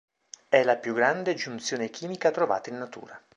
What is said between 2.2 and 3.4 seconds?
trovata in natura.